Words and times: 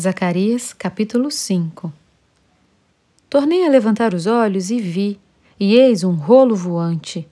Zacarias 0.00 0.72
capítulo 0.72 1.28
5 1.28 1.92
Tornei 3.28 3.66
a 3.66 3.68
levantar 3.68 4.14
os 4.14 4.28
olhos 4.28 4.70
e 4.70 4.80
vi, 4.80 5.18
e 5.58 5.74
eis 5.74 6.04
um 6.04 6.12
rolo 6.12 6.54
voante. 6.54 7.26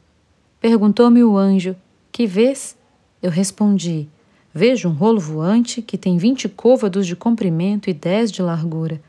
Perguntou-me 0.60 1.22
o 1.22 1.36
anjo: 1.36 1.76
Que 2.10 2.26
vês? 2.26 2.76
Eu 3.22 3.30
respondi: 3.30 4.08
Vejo 4.52 4.88
um 4.88 4.92
rolo 4.92 5.20
voante 5.20 5.80
que 5.80 5.96
tem 5.96 6.18
vinte 6.18 6.48
côvados 6.48 7.06
de 7.06 7.14
comprimento 7.14 7.88
e 7.88 7.94
dez 7.94 8.32
de 8.32 8.42
largura. 8.42 9.00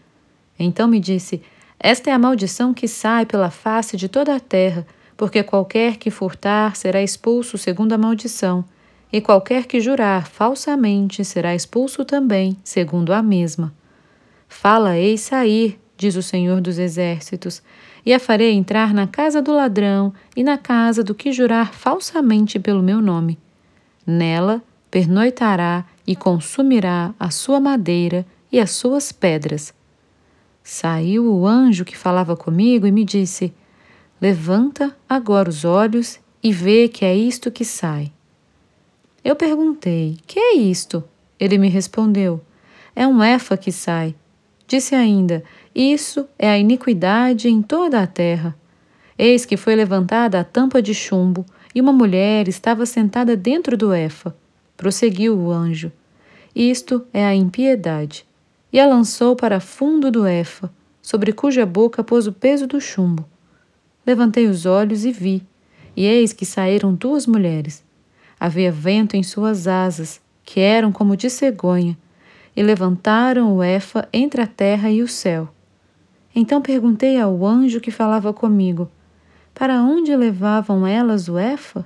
Então 0.60 0.88
me 0.88 1.00
disse: 1.00 1.42
Esta 1.80 2.12
é 2.12 2.14
a 2.14 2.20
maldição 2.20 2.76
que 2.76 2.88
sai 2.88 3.26
pela 3.26 3.50
face 3.50 3.98
de 3.98 4.08
toda 4.08 4.36
a 4.36 4.40
terra, 4.40 4.86
porque 5.18 5.42
qualquer 5.42 5.98
que 5.98 6.12
furtar 6.12 6.76
será 6.76 7.02
expulso 7.02 7.58
segundo 7.58 7.94
a 7.94 7.98
maldição 7.98 8.64
e 9.12 9.22
qualquer 9.22 9.66
que 9.66 9.80
jurar 9.80 10.28
falsamente 10.28 11.24
será 11.24 11.56
expulso 11.56 12.04
também, 12.04 12.58
segundo 12.64 13.14
a 13.14 13.22
mesma. 13.22 13.74
Fala-ei 14.48 15.18
sair, 15.18 15.80
diz 15.96 16.16
o 16.16 16.24
Senhor 16.24 16.62
dos 16.62 16.78
Exércitos, 16.78 17.62
e 18.06 18.14
a 18.14 18.20
farei 18.20 18.54
entrar 18.54 18.94
na 18.94 19.08
casa 19.08 19.42
do 19.42 19.54
ladrão 19.54 20.14
e 20.36 20.44
na 20.44 20.58
casa 20.58 21.04
do 21.04 21.14
que 21.14 21.32
jurar 21.32 21.74
falsamente 21.74 22.58
pelo 22.58 22.82
meu 22.82 23.02
nome. 23.02 23.38
Nela 24.06 24.62
pernoitará 24.90 25.86
e 26.06 26.16
consumirá 26.16 27.14
a 27.20 27.30
sua 27.30 27.60
madeira 27.60 28.26
e 28.52 28.60
as 28.60 28.72
suas 28.72 29.12
pedras. 29.12 29.74
Saiu 30.64 31.34
o 31.34 31.46
anjo 31.46 31.84
que 31.84 31.98
falava 31.98 32.36
comigo 32.36 32.88
e 32.88 32.92
me 32.92 33.04
disse: 33.04 33.54
Levanta 34.22 34.96
agora 35.08 35.50
os 35.50 35.66
olhos 35.66 36.20
e 36.42 36.52
vê 36.52 36.88
que 36.88 37.04
é 37.04 37.16
isto 37.16 37.52
que 37.52 37.66
sai. 37.66 38.12
Eu 39.28 39.36
perguntei: 39.36 40.18
Que 40.26 40.40
é 40.40 40.56
isto? 40.56 41.04
Ele 41.38 41.58
me 41.58 41.68
respondeu: 41.68 42.40
É 42.96 43.06
um 43.06 43.22
efa 43.22 43.58
que 43.58 43.74
sai. 43.74 44.16
Disse 44.66 44.96
ainda: 44.96 45.44
Isso 45.76 46.26
é 46.40 46.50
a 46.50 46.58
iniquidade 46.58 47.50
em 47.50 47.62
toda 47.62 48.02
a 48.02 48.08
terra. 48.08 48.56
Eis 49.18 49.44
que 49.44 49.58
foi 49.58 49.76
levantada 49.76 50.40
a 50.40 50.46
tampa 50.46 50.82
de 50.82 50.94
chumbo, 50.94 51.46
e 51.76 51.82
uma 51.82 51.92
mulher 51.92 52.48
estava 52.48 52.86
sentada 52.86 53.36
dentro 53.36 53.76
do 53.76 53.94
efa. 53.94 54.34
Prosseguiu 54.78 55.38
o 55.38 55.52
anjo: 55.52 55.92
Isto 56.56 57.06
é 57.12 57.26
a 57.26 57.36
impiedade. 57.36 58.26
E 58.72 58.80
a 58.80 58.88
lançou 58.88 59.36
para 59.36 59.60
fundo 59.60 60.10
do 60.10 60.26
efa, 60.26 60.72
sobre 61.02 61.34
cuja 61.34 61.66
boca 61.66 62.02
pôs 62.02 62.28
o 62.28 62.32
peso 62.32 62.66
do 62.66 62.80
chumbo. 62.80 63.26
Levantei 64.06 64.48
os 64.48 64.66
olhos 64.66 65.04
e 65.04 65.12
vi, 65.12 65.44
e 65.98 66.06
eis 66.06 66.32
que 66.32 66.46
saíram 66.46 66.96
duas 66.96 67.28
mulheres 67.28 67.86
Havia 68.40 68.72
vento 68.72 69.16
em 69.16 69.24
suas 69.24 69.68
asas, 69.68 70.22
que 70.44 70.60
eram 70.60 70.92
como 70.92 71.18
de 71.18 71.30
cegonha, 71.30 71.98
e 72.56 72.64
levantaram 72.64 73.56
o 73.56 73.64
Efa 73.64 74.08
entre 74.12 74.42
a 74.42 74.48
terra 74.48 74.90
e 74.90 75.02
o 75.02 75.08
céu. 75.08 75.50
Então 76.36 76.62
perguntei 76.62 77.20
ao 77.20 77.46
anjo 77.46 77.82
que 77.82 77.92
falava 77.92 78.32
comigo: 78.32 78.90
Para 79.54 79.82
onde 79.82 80.16
levavam 80.16 80.86
elas 80.86 81.28
o 81.28 81.38
Efa? 81.38 81.86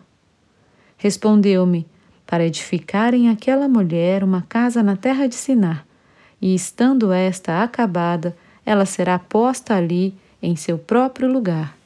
Respondeu-me: 0.98 1.88
Para 2.28 2.46
edificarem 2.46 3.30
aquela 3.30 3.68
mulher 3.68 4.24
uma 4.24 4.42
casa 4.44 4.84
na 4.84 4.96
terra 4.96 5.28
de 5.28 5.36
Sinar, 5.36 5.86
e 6.42 6.54
estando 6.54 7.12
esta 7.12 7.64
acabada, 7.64 8.36
ela 8.66 8.86
será 8.86 9.18
posta 9.18 9.76
ali 9.76 10.14
em 10.42 10.56
seu 10.56 10.78
próprio 10.78 11.32
lugar. 11.32 11.81